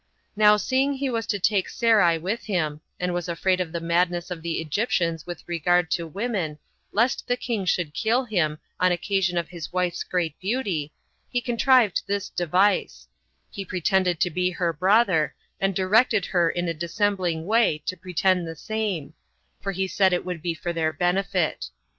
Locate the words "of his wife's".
9.37-10.03